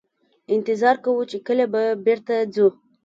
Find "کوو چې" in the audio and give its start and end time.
1.03-1.37